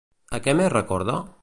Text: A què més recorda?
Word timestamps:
A 0.37 0.39
què 0.47 0.55
més 0.61 0.71
recorda? 0.77 1.21